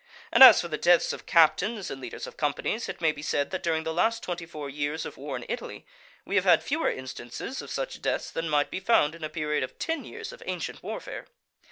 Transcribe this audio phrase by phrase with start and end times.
[0.31, 3.51] And as for the deaths of captains and leaders of companies, it may be said
[3.51, 5.85] that during the last twenty four years of war in Italy,
[6.25, 9.61] we have had fewer instances of such deaths than might be found in a period
[9.61, 11.27] of ten years of ancient warfare.